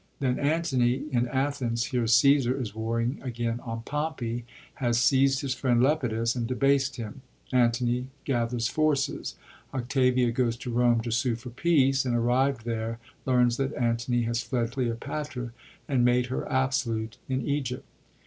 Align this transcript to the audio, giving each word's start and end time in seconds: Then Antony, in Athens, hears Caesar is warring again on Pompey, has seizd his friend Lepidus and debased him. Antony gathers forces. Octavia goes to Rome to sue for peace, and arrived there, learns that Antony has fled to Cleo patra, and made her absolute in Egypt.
Then 0.19 0.39
Antony, 0.39 1.03
in 1.11 1.27
Athens, 1.27 1.83
hears 1.83 2.15
Caesar 2.15 2.59
is 2.59 2.73
warring 2.73 3.19
again 3.21 3.59
on 3.59 3.83
Pompey, 3.83 4.45
has 4.81 4.97
seizd 4.97 5.41
his 5.41 5.53
friend 5.53 5.79
Lepidus 5.79 6.35
and 6.35 6.47
debased 6.47 6.95
him. 6.95 7.21
Antony 7.53 8.07
gathers 8.25 8.67
forces. 8.67 9.35
Octavia 9.75 10.31
goes 10.31 10.57
to 10.57 10.71
Rome 10.71 11.01
to 11.01 11.11
sue 11.11 11.35
for 11.35 11.51
peace, 11.51 12.03
and 12.03 12.15
arrived 12.15 12.65
there, 12.65 12.97
learns 13.27 13.57
that 13.57 13.75
Antony 13.75 14.23
has 14.23 14.41
fled 14.41 14.69
to 14.69 14.73
Cleo 14.73 14.95
patra, 14.95 15.51
and 15.87 16.03
made 16.03 16.25
her 16.33 16.51
absolute 16.51 17.17
in 17.29 17.43
Egypt. 17.47 17.85